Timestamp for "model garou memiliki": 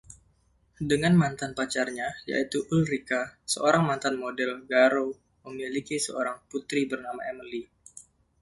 4.23-5.95